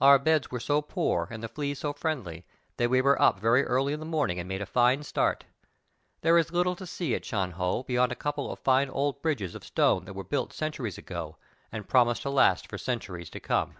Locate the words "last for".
12.30-12.78